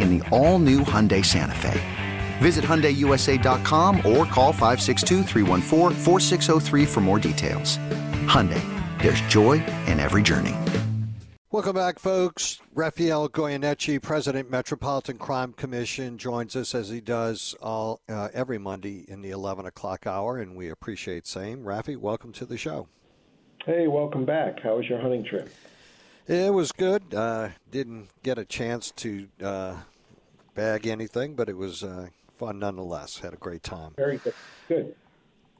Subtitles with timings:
[0.00, 1.80] in the all-new Hyundai Santa Fe.
[2.38, 5.24] Visit HyundaiUSA.com or call 562
[6.86, 7.78] for more details.
[8.26, 8.62] Hyundai,
[9.02, 10.54] there's joy in every journey.
[11.56, 12.60] Welcome back, folks.
[12.74, 19.06] Rafael Goyeneche, President, Metropolitan Crime Commission, joins us as he does all uh, every Monday
[19.08, 21.62] in the 11 o'clock hour, and we appreciate same.
[21.62, 22.88] Rafi, welcome to the show.
[23.64, 24.60] Hey, welcome back.
[24.60, 25.48] How was your hunting trip?
[26.28, 27.14] It was good.
[27.14, 29.76] Uh, didn't get a chance to uh,
[30.54, 33.18] bag anything, but it was uh, fun nonetheless.
[33.18, 33.92] Had a great time.
[33.96, 34.34] Very good.
[34.68, 34.96] Good.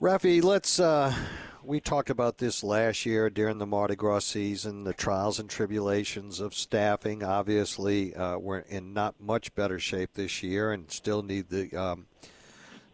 [0.03, 0.81] Rafi, let's.
[0.81, 1.15] Uh,
[1.63, 4.83] we talked about this last year during the Mardi Gras season.
[4.83, 7.23] The trials and tribulations of staffing.
[7.23, 12.07] Obviously, uh, we're in not much better shape this year, and still need the um,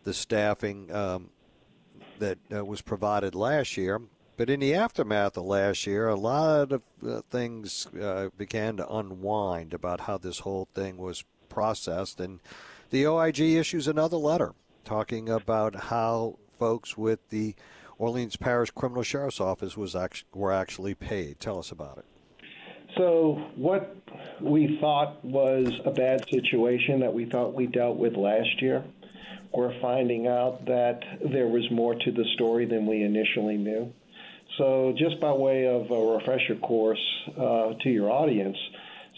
[0.05, 1.31] the staffing um,
[2.19, 4.01] that uh, was provided last year.
[4.37, 8.89] But in the aftermath of last year, a lot of uh, things uh, began to
[8.89, 12.19] unwind about how this whole thing was processed.
[12.19, 12.41] And
[12.91, 14.55] the OIG issues another letter
[14.85, 17.55] talking about how folks with the
[17.99, 21.39] Orleans Parish Criminal Sheriff's Office was actually, were actually paid.
[21.39, 22.05] Tell us about it.
[22.97, 23.97] So, what
[24.41, 28.85] we thought was a bad situation that we thought we dealt with last year,
[29.55, 31.01] we're finding out that
[31.33, 33.93] there was more to the story than we initially knew.
[34.59, 37.03] So, just by way of a refresher course
[37.39, 38.57] uh, to your audience,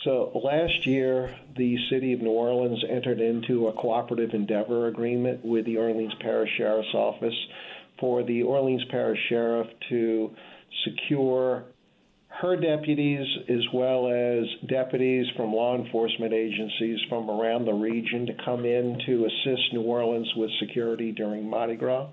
[0.05, 5.65] so last year the city of New Orleans entered into a cooperative endeavor agreement with
[5.65, 7.34] the Orleans Parish Sheriff's Office
[7.99, 10.31] for the Orleans Parish Sheriff to
[10.84, 11.65] secure
[12.28, 18.34] her deputies as well as deputies from law enforcement agencies from around the region to
[18.45, 22.09] come in to assist New Orleans with security during Mardi Gras.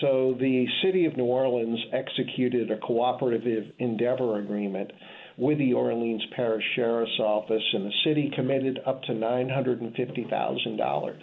[0.00, 4.92] So the city of New Orleans executed a cooperative endeavor agreement
[5.38, 11.16] with the Orleans Parish Sheriff's Office, and the city committed up to $950,000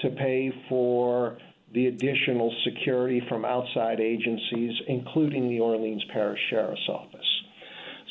[0.00, 1.38] to pay for
[1.72, 7.42] the additional security from outside agencies, including the Orleans Parish Sheriff's Office.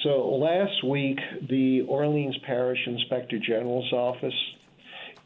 [0.03, 4.33] So last week, the Orleans Parish Inspector General's Office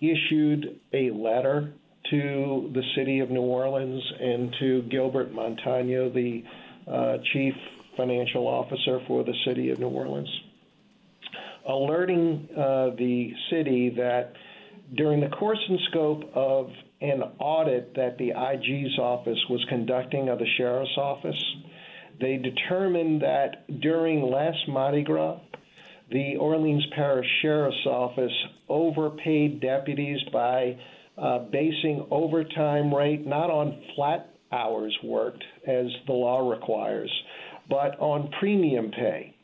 [0.01, 1.71] issued a letter
[2.09, 6.43] to the city of New Orleans and to Gilbert Montano, the
[6.91, 7.53] uh, chief
[7.97, 10.29] financial officer for the city of New Orleans,
[11.67, 14.33] alerting uh, the city that
[14.95, 16.69] during the course and scope of
[17.01, 21.43] an audit that the IG's office was conducting of the sheriff's office,
[22.21, 25.39] they determined that during last Mardi Gras,
[26.11, 28.31] the Orleans Parish Sheriff's Office
[28.69, 30.77] overpaid deputies by
[31.17, 37.11] uh, basing overtime rate not on flat hours worked as the law requires,
[37.69, 39.35] but on premium pay.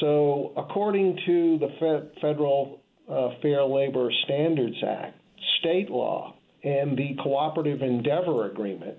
[0.00, 2.80] So, according to the Federal
[3.10, 5.16] uh, Fair Labor Standards Act,
[5.58, 8.98] state law, and the Cooperative Endeavor Agreement,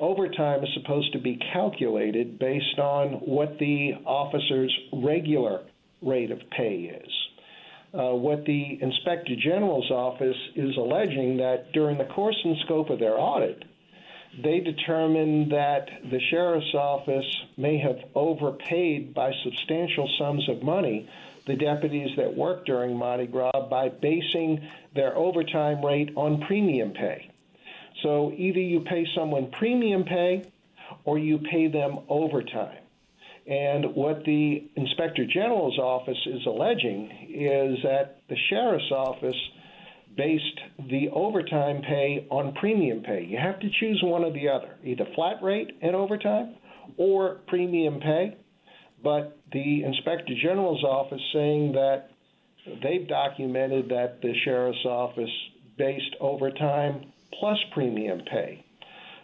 [0.00, 5.64] overtime is supposed to be calculated based on what the officer's regular
[6.02, 7.12] rate of pay is.
[7.94, 12.98] Uh, what the Inspector General's office is alleging that during the course and scope of
[12.98, 13.62] their audit,
[14.42, 21.08] they determined that the sheriff's office may have overpaid by substantial sums of money
[21.46, 27.30] the deputies that work during Mardi Gras by basing their overtime rate on premium pay.
[28.02, 30.50] So either you pay someone premium pay
[31.04, 32.78] or you pay them overtime.
[33.46, 39.36] And what the Inspector General's office is alleging is that the Sheriff's office
[40.16, 43.24] based the overtime pay on premium pay.
[43.24, 46.54] You have to choose one or the other, either flat rate and overtime
[46.96, 48.36] or premium pay.
[49.02, 52.10] But the Inspector General's office saying that
[52.82, 55.30] they've documented that the Sheriff's office
[55.76, 58.63] based overtime plus premium pay.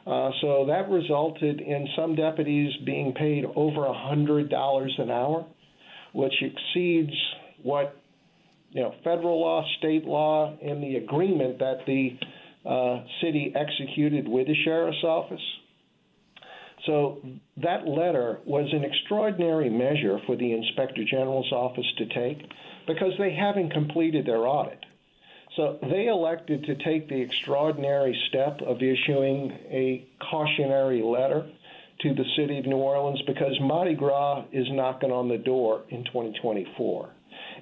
[0.07, 5.47] Uh, so that resulted in some deputies being paid over $100 an hour,
[6.13, 7.13] which exceeds
[7.63, 7.97] what
[8.71, 12.19] you know federal law, state law, and the agreement that the
[12.69, 15.41] uh, city executed with the sheriff's office.
[16.87, 17.21] So
[17.63, 22.39] that letter was an extraordinary measure for the inspector general's office to take
[22.87, 24.79] because they haven't completed their audit.
[25.57, 31.51] So they elected to take the extraordinary step of issuing a cautionary letter
[32.03, 36.05] to the city of New Orleans because Mardi Gras is knocking on the door in
[36.05, 37.11] 2024.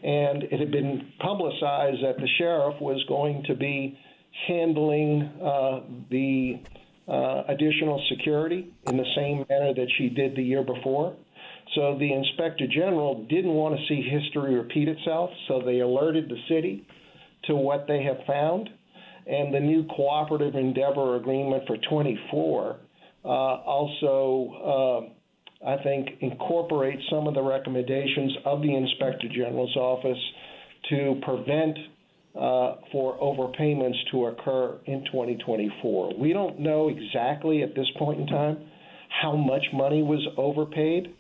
[0.04, 3.98] And it had been publicized that the sheriff was going to be
[4.46, 5.80] handling uh,
[6.10, 6.60] the
[7.08, 11.16] uh, additional security in the same manner that she did the year before.
[11.74, 16.38] So the inspector general didn't want to see history repeat itself, so they alerted the
[16.48, 16.86] city
[17.44, 18.68] to what they have found.
[19.26, 22.76] And the new cooperative endeavor agreement for 24
[23.24, 25.10] uh, also,
[25.62, 30.18] uh, I think, incorporates some of the recommendations of the inspector general's office
[30.88, 31.76] to prevent
[32.38, 36.14] uh, for overpayments to occur in 2024.
[36.18, 38.58] We don't know exactly at this point in time
[39.20, 41.14] how much money was overpaid,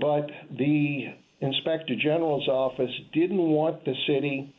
[0.00, 0.26] but
[0.58, 4.54] the inspector general's office didn't want the city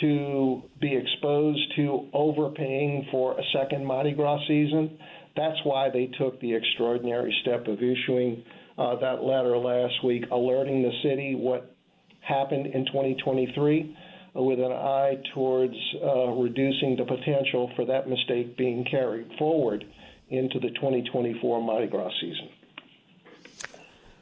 [0.00, 4.98] to be exposed to overpaying for a second Mardi Gras season.
[5.36, 8.42] That's why they took the extraordinary step of issuing
[8.78, 11.74] uh, that letter last week, alerting the city what
[12.20, 13.96] happened in 2023
[14.36, 19.84] uh, with an eye towards uh, reducing the potential for that mistake being carried forward
[20.28, 22.48] into the 2024 Mardi Gras season.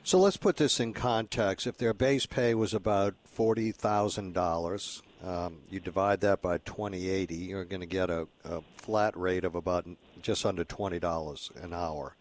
[0.02, 1.66] So let's put this in context.
[1.66, 7.80] If their base pay was about $40,000, um, you divide that by 2080, you're going
[7.80, 9.86] to get a, a, flat rate of about
[10.20, 12.14] just under $20 an hour.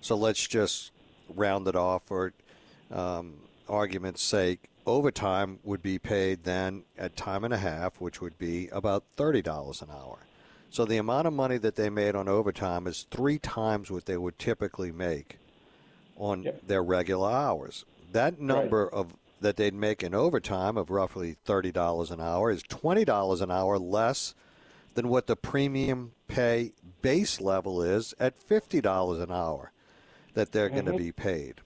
[0.00, 0.90] So let's just
[1.34, 2.32] round it off for
[2.90, 3.34] um,
[3.68, 4.70] argument's sake.
[4.86, 9.82] Overtime would be paid then at time and a half, which would be about $30
[9.82, 10.20] an hour.
[10.70, 14.16] So the amount of money that they made on overtime is three times what they
[14.16, 15.38] would typically make
[16.16, 16.66] on yep.
[16.66, 17.84] their regular hours.
[18.12, 18.98] That number right.
[18.98, 23.78] of that they'd make in overtime of roughly $30 an hour is $20 an hour
[23.78, 24.34] less
[24.94, 29.72] than what the premium pay base level is at $50 an hour
[30.34, 30.86] that they're mm-hmm.
[30.86, 31.60] going to be paid.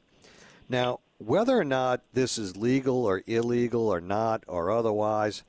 [0.69, 5.45] Now, whether or not this is legal or illegal or not or otherwise,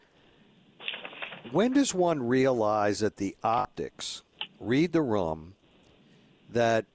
[1.52, 4.22] when does one realize that the optics
[4.60, 5.56] read the room
[6.50, 6.86] that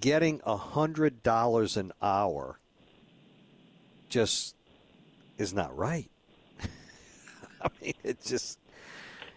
[0.00, 2.58] getting $100 an hour
[4.12, 4.54] just
[5.38, 6.10] is not right.
[7.62, 8.58] I mean, it just,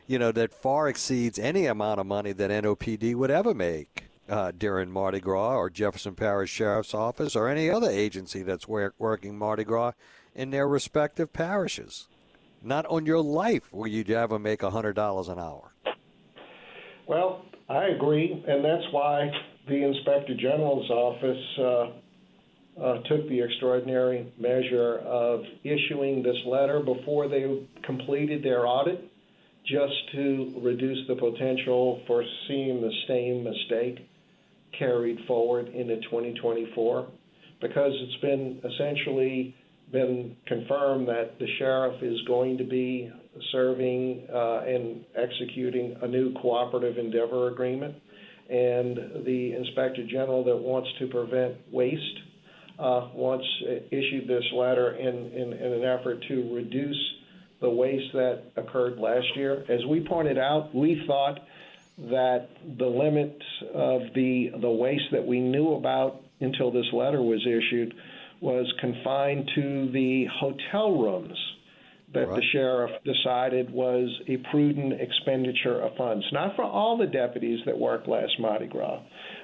[0.05, 4.51] you know, that far exceeds any amount of money that NOPD would ever make uh,
[4.55, 9.37] during Mardi Gras or Jefferson Parish Sheriff's Office or any other agency that's work, working
[9.37, 9.93] Mardi Gras
[10.35, 12.07] in their respective parishes.
[12.61, 15.71] Not on your life will you ever make $100 an hour.
[17.07, 19.31] Well, I agree, and that's why
[19.67, 21.59] the Inspector General's office
[22.81, 29.01] uh, took the extraordinary measure of issuing this letter before they completed their audit
[29.65, 34.07] just to reduce the potential for seeing the same mistake
[34.77, 37.07] carried forward into 2024
[37.61, 39.55] because it's been essentially
[39.91, 43.11] been confirmed that the sheriff is going to be
[43.51, 47.95] serving uh, and executing a new cooperative endeavor agreement.
[48.49, 52.19] And the inspector general that wants to prevent waste
[52.79, 53.45] uh, once
[53.91, 56.97] issued this letter in, in, in an effort to reduce
[57.61, 59.65] the waste that occurred last year.
[59.69, 61.39] As we pointed out, we thought
[61.97, 63.41] that the limit
[63.73, 67.93] of the the waste that we knew about until this letter was issued
[68.41, 71.54] was confined to the hotel rooms
[72.15, 72.35] that right.
[72.35, 77.77] the sheriff decided was a prudent expenditure of funds, not for all the deputies that
[77.77, 79.01] worked last Mardi Gras,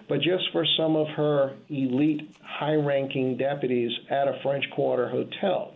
[0.09, 5.73] but just for some of her elite, high ranking deputies at a French Quarter hotel.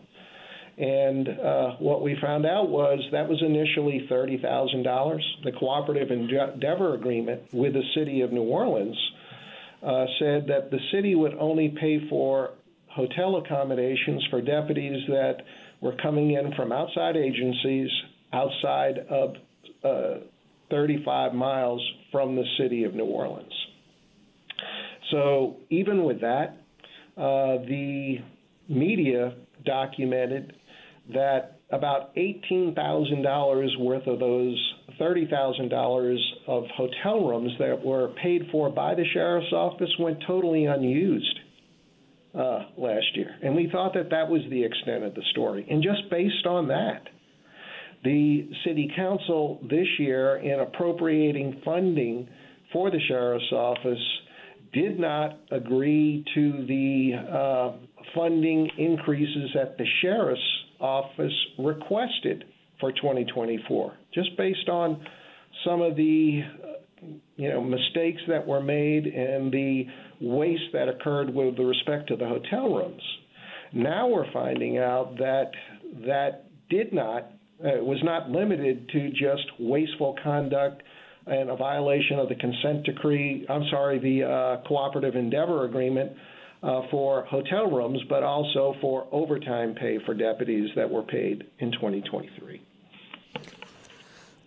[0.77, 5.19] And uh, what we found out was that was initially $30,000.
[5.43, 8.97] The cooperative endeavor agreement with the city of New Orleans
[9.81, 12.51] uh, said that the city would only pay for
[12.89, 15.37] hotel accommodations for deputies that
[15.81, 17.89] were coming in from outside agencies
[18.33, 19.35] outside of
[19.83, 20.19] uh,
[20.69, 23.53] 35 miles from the city of New Orleans.
[25.11, 26.57] So even with that,
[27.17, 28.17] uh, the
[28.67, 30.53] media documented
[31.13, 36.17] that about $18,000 worth of those $30,000
[36.47, 41.39] of hotel rooms that were paid for by the sheriff's office went totally unused
[42.37, 43.35] uh, last year.
[43.41, 45.65] And we thought that that was the extent of the story.
[45.69, 47.03] And just based on that,
[48.03, 52.27] the city council this year, in appropriating funding
[52.71, 54.03] for the sheriff's office,
[54.73, 57.77] did not agree to the uh,
[58.13, 60.41] funding increases that the sheriff's
[60.79, 62.43] office requested
[62.79, 65.03] for 2024, just based on
[65.65, 66.41] some of the
[67.35, 69.85] you know mistakes that were made and the
[70.21, 73.01] waste that occurred with respect to the hotel rooms.
[73.73, 75.51] Now we're finding out that
[76.05, 77.31] that did not
[77.63, 80.83] uh, was not limited to just wasteful conduct
[81.27, 83.45] and a violation of the consent decree.
[83.49, 86.11] I'm sorry, the uh, cooperative endeavor agreement
[86.61, 91.71] uh, for hotel rooms, but also for overtime pay for deputies that were paid in
[91.71, 92.61] 2023.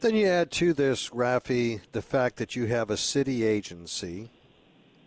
[0.01, 4.31] Then you add to this, Rafi, the fact that you have a city agency,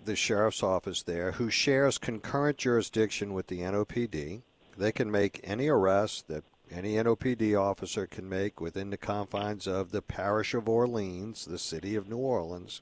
[0.03, 4.41] the sheriff's office there, who shares concurrent jurisdiction with the NOPD.
[4.77, 9.91] They can make any arrest that any NOPD officer can make within the confines of
[9.91, 12.81] the parish of Orleans, the city of New Orleans.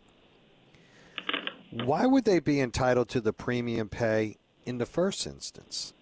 [1.72, 5.94] Why would they be entitled to the premium pay in the first instance?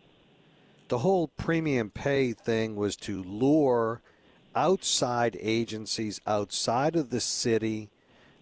[0.88, 4.02] The whole premium pay thing was to lure
[4.58, 7.90] outside agencies outside of the city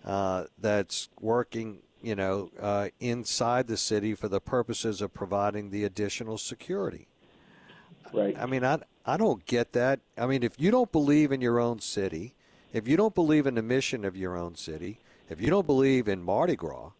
[0.05, 5.83] uh, that's working, you know, uh, inside the city for the purposes of providing the
[5.83, 7.07] additional security.
[8.13, 8.35] Right.
[8.39, 9.99] I mean, I I don't get that.
[10.17, 12.33] I mean, if you don't believe in your own city,
[12.71, 16.07] if you don't believe in the mission of your own city, if you don't believe
[16.07, 16.91] in Mardi Gras,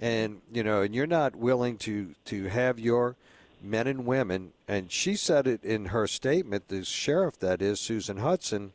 [0.00, 3.16] and you know, and you're not willing to to have your
[3.62, 8.18] men and women, and she said it in her statement, the sheriff, that is, Susan
[8.18, 8.70] Hutson.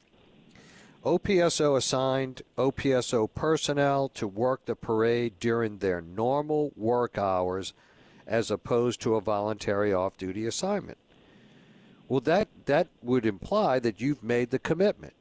[1.04, 7.74] OPSO assigned OPSO personnel to work the parade during their normal work hours
[8.26, 10.98] as opposed to a voluntary off duty assignment.
[12.08, 15.14] Well, that, that would imply that you've made the commitment.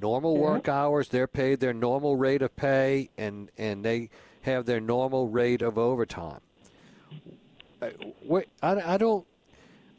[0.00, 0.42] Normal mm-hmm.
[0.42, 4.10] work hours, they're paid their normal rate of pay, and, and they
[4.42, 6.40] have their normal rate of overtime.
[8.24, 9.26] Wait, I, I don't,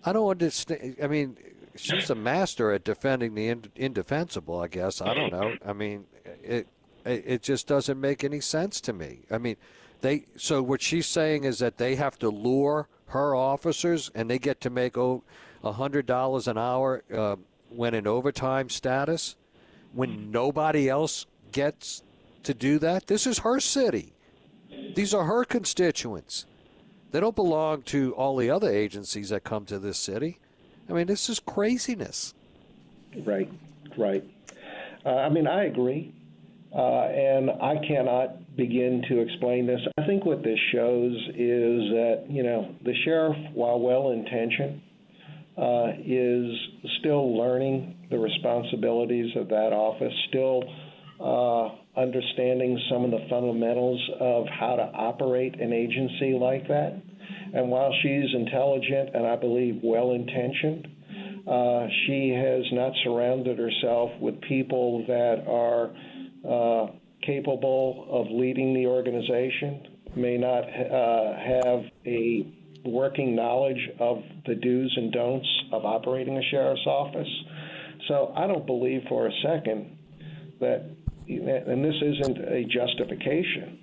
[0.06, 0.98] I don't understand.
[1.02, 1.38] I mean,
[1.76, 4.60] she's a master at defending the indefensible.
[4.60, 5.56] I guess I don't know.
[5.66, 6.06] I mean,
[6.44, 6.68] it
[7.06, 9.22] it just doesn't make any sense to me.
[9.32, 9.56] I mean,
[10.02, 14.40] they so what she's saying is that they have to lure her officers, and they
[14.40, 15.24] get to make oh,
[15.64, 17.36] a hundred dollars an hour uh,
[17.70, 19.36] when in overtime status,
[19.94, 22.04] when nobody else gets
[22.44, 23.08] to do that.
[23.08, 24.14] This is her city.
[24.96, 26.46] These are her constituents.
[27.12, 30.39] They don't belong to all the other agencies that come to this city.
[30.89, 32.34] I mean, this is craziness.
[33.25, 33.51] Right,
[33.98, 34.24] right.
[35.06, 36.13] Uh, I mean, I agree.
[36.74, 39.80] Uh, and I cannot begin to explain this.
[39.98, 44.82] I think what this shows is that, you know, the sheriff, while well intentioned,
[45.58, 46.46] uh, is
[47.00, 50.63] still learning the responsibilities of that office, still
[51.20, 57.02] uh, understanding some of the fundamentals of how to operate an agency like that.
[57.54, 60.88] And while she's intelligent and I believe well intentioned,
[61.48, 65.90] uh, she has not surrounded herself with people that are
[66.48, 66.92] uh,
[67.26, 72.54] capable of leading the organization, may not uh, have a
[72.86, 77.28] working knowledge of the do's and don'ts of operating a sheriff's office.
[78.08, 79.98] So I don't believe for a second
[80.60, 80.86] that
[81.30, 83.80] and this isn't a justification,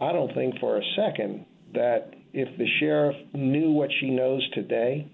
[0.00, 1.44] I don't think for a second
[1.74, 5.10] that if the sheriff knew what she knows today,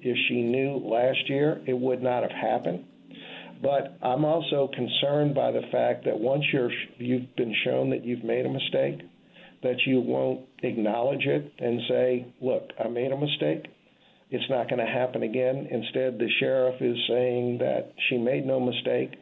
[0.00, 2.84] if she knew last year, it would not have happened.
[3.62, 8.24] But I'm also concerned by the fact that once you're you've been shown that you've
[8.24, 9.02] made a mistake,
[9.62, 13.66] that you won't acknowledge it and say, "Look, I made a mistake.
[14.30, 18.58] It's not going to happen again." Instead, the sheriff is saying that she made no
[18.58, 19.12] mistake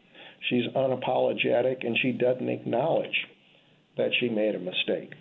[0.49, 3.27] She's unapologetic and she doesn't acknowledge
[3.97, 5.13] that she made a mistake.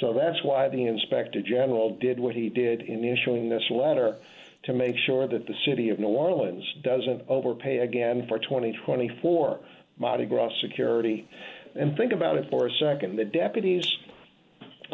[0.00, 4.16] So that's why the inspector general did what he did in issuing this letter
[4.64, 9.60] to make sure that the city of New Orleans doesn't overpay again for 2024
[9.98, 11.28] Mardi Gras security.
[11.74, 13.16] And think about it for a second.
[13.16, 13.86] The deputies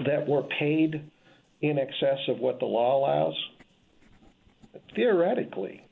[0.04, 1.10] that were paid
[1.60, 3.34] in excess of what the law allows,
[4.94, 5.84] theoretically,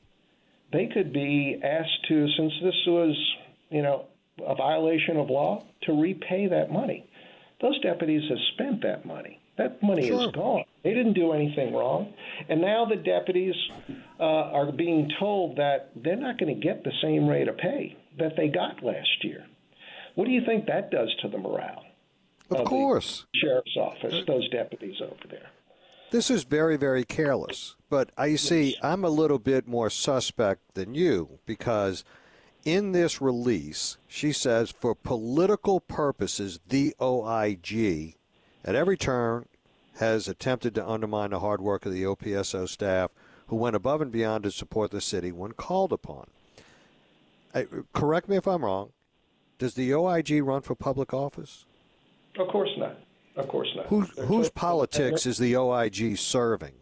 [0.71, 3.35] they could be asked to, since this was,
[3.69, 4.05] you know,
[4.45, 7.05] a violation of law, to repay that money.
[7.61, 9.39] Those deputies have spent that money.
[9.57, 10.27] That money sure.
[10.27, 10.63] is gone.
[10.83, 12.13] They didn't do anything wrong.
[12.47, 13.55] And now the deputies
[14.17, 17.97] uh, are being told that they're not going to get the same rate of pay
[18.17, 19.45] that they got last year.
[20.15, 21.83] What do you think that does to the morale?
[22.49, 23.25] Of, of course.
[23.35, 25.49] sheriff's office, those deputies over there.
[26.11, 27.75] This is very, very careless.
[27.89, 32.03] But I see, I'm a little bit more suspect than you because
[32.65, 38.15] in this release, she says, for political purposes, the OIG
[38.63, 39.45] at every turn
[39.99, 43.11] has attempted to undermine the hard work of the OPSO staff
[43.47, 46.27] who went above and beyond to support the city when called upon.
[47.53, 48.91] I, correct me if I'm wrong.
[49.57, 51.65] Does the OIG run for public office?
[52.37, 52.97] Of course not.
[53.35, 53.87] Of course not.
[53.87, 56.73] Who, whose politics is the OIG serving?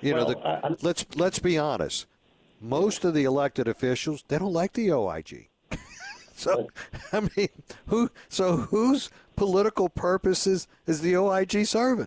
[0.00, 2.06] You well, know, the, I, let's let's be honest.
[2.62, 5.48] Most of the elected officials they don't like the OIG.
[6.36, 6.68] so,
[7.12, 7.48] I mean,
[7.86, 8.08] who?
[8.28, 12.06] So, whose political purposes is the OIG serving?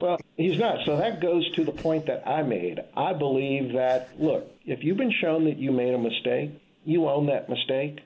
[0.00, 0.84] well, he's not.
[0.84, 2.80] So that goes to the point that I made.
[2.94, 6.50] I believe that look, if you've been shown that you made a mistake,
[6.84, 8.00] you own that mistake,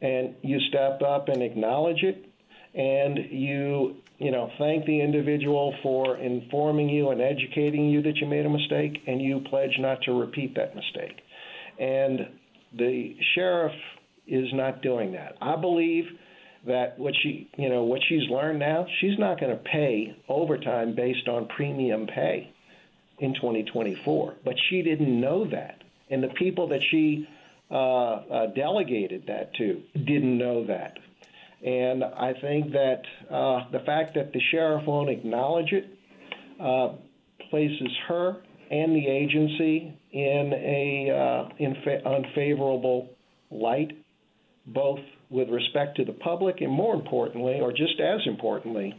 [0.00, 2.26] and you step up and acknowledge it,
[2.74, 8.26] and you you know thank the individual for informing you and educating you that you
[8.26, 11.20] made a mistake, and you pledge not to repeat that mistake.
[11.78, 12.28] And
[12.76, 13.72] the sheriff
[14.26, 15.36] is not doing that.
[15.40, 16.04] I believe
[16.66, 20.94] that what she you know what she's learned now she's not going to pay overtime
[20.94, 22.52] based on premium pay
[23.18, 27.26] in 2024 but she didn't know that and the people that she
[27.70, 30.98] uh, uh, delegated that to didn't know that
[31.64, 35.84] and I think that uh, the fact that the sheriff won't acknowledge it
[36.60, 36.94] uh,
[37.50, 43.10] places her and the agency in a uh, unfavorable
[43.50, 43.92] light,
[44.66, 44.98] both
[45.30, 48.94] with respect to the public and more importantly, or just as importantly,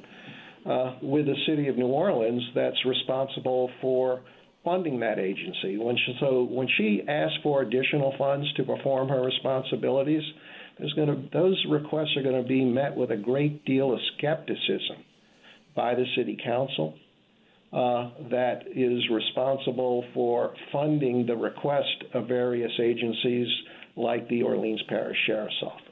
[0.65, 4.21] uh, with the city of New Orleans that's responsible for
[4.63, 5.77] funding that agency.
[5.77, 10.23] When she, so when she asks for additional funds to perform her responsibilities,
[10.77, 13.99] there's going to those requests are going to be met with a great deal of
[14.17, 15.03] skepticism
[15.75, 16.95] by the city council
[17.71, 23.47] uh, that is responsible for funding the request of various agencies
[23.95, 25.83] like the Orleans Parish Sheriff's Office.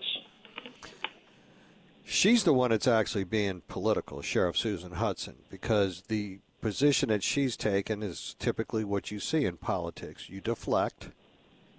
[2.04, 7.58] She's the one that's actually being political, Sheriff Susan Hutson, because the position that she's
[7.58, 10.30] taken is typically what you see in politics.
[10.30, 11.10] You deflect,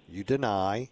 [0.09, 0.89] you deny,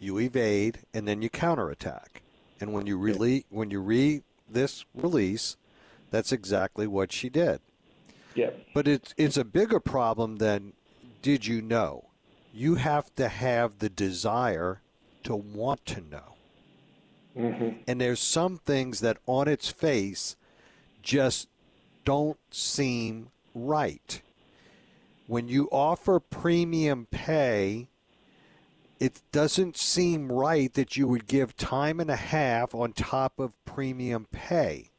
[0.00, 2.22] you evade, and then you counterattack.
[2.60, 5.56] And when you release, when you read this release,
[6.10, 7.60] that's exactly what she did.
[8.34, 8.50] Yeah.
[8.74, 10.72] But it's it's a bigger problem than
[11.22, 12.04] did you know.
[12.52, 14.80] You have to have the desire
[15.24, 16.34] to want to know.
[17.36, 17.82] Mm-hmm.
[17.86, 20.36] And there's some things that on its face
[21.02, 21.48] just
[22.04, 24.20] don't seem right.
[25.26, 27.88] When you offer premium pay
[29.00, 33.52] it doesn't seem right that you would give time and a half on top of
[33.64, 34.90] premium pay.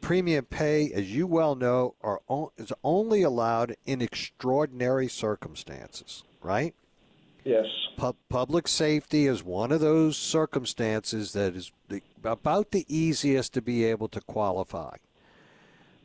[0.00, 2.20] Premium pay, as you well know, are
[2.56, 6.74] is only allowed in extraordinary circumstances, right?
[7.44, 7.66] Yes.
[8.28, 13.84] public safety is one of those circumstances that is the, about the easiest to be
[13.84, 14.96] able to qualify.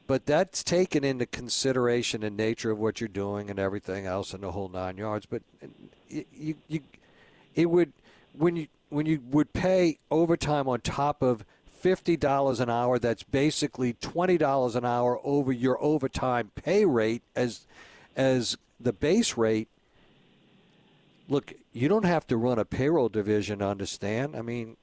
[0.07, 4.41] But that's taken into consideration the nature of what you're doing and everything else and
[4.41, 5.25] the whole nine yards.
[5.25, 5.43] But
[6.09, 6.79] you, you,
[7.53, 7.91] it would
[8.31, 13.23] when you when you would pay overtime on top of fifty dollars an hour, that's
[13.23, 17.67] basically twenty dollars an hour over your overtime pay rate as
[18.15, 19.67] as the base rate.
[21.27, 24.37] Look, you don't have to run a payroll division to understand.
[24.37, 24.77] I mean,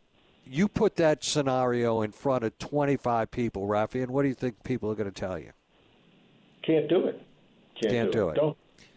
[0.47, 4.63] you put that scenario in front of 25 people, Rafi, and what do you think
[4.65, 5.53] people are going to tell you?
[6.63, 7.21] Can't do it.
[7.81, 8.33] Can't, Can't do, do it.
[8.33, 8.37] it.
[8.37, 8.57] Don't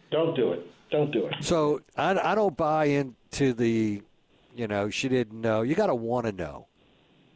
[0.10, 0.68] don't do it.
[0.90, 1.36] Don't do it.
[1.42, 4.02] So I, I don't buy into the,
[4.56, 5.62] you know, she didn't know.
[5.62, 6.68] You got to want to know.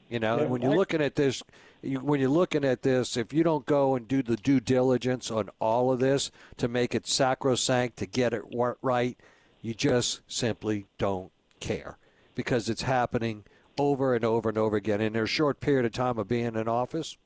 [0.10, 1.41] You know, yeah, and when you're looking at this,
[1.82, 5.32] you, when you're looking at this, if you don't go and do the due diligence
[5.32, 8.43] on all of this to make it sacrosanct, to get it
[8.82, 9.17] right,
[9.62, 11.97] you just simply don't care
[12.36, 13.45] because it's happening
[13.77, 16.67] over and over and over again in a short period of time of being in
[16.67, 17.17] office.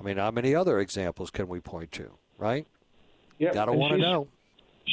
[0.00, 2.66] I mean, how many other examples can we point to, right?
[3.38, 3.54] Yep.
[3.54, 4.28] Gotta want to she's- know.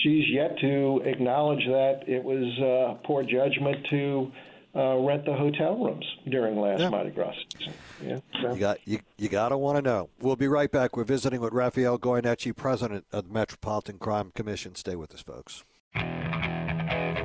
[0.04, 4.30] She's yet to acknowledge that it was uh, poor judgment to
[4.76, 6.90] uh, rent the hotel rooms during last Yeah.
[6.90, 7.74] Mardi Gras season.
[8.06, 8.20] Yeah.
[8.42, 8.54] So.
[8.54, 10.10] You got you, you got to want to know.
[10.20, 10.98] We'll be right back.
[10.98, 14.76] We're visiting with Rafael Goyeneche, president of the Metropolitan Crime Commission.
[14.76, 15.64] Stay with us, folks.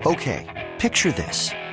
[0.07, 1.51] Okay, picture this.